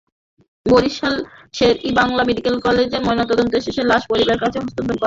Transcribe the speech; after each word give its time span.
Barishal 0.65 1.15
Sher-e-Bangla 1.53 2.23
medical 2.25 2.55
কলেজে 2.65 2.97
ময়নাতদন্ত 3.01 3.53
শেষে 3.65 3.83
লাশ 3.83 4.03
পরিবারের 4.11 4.41
কাছে 4.43 4.57
হস্তান্তর 4.57 4.79
করা 4.79 4.89
হয়েছে। 4.89 4.99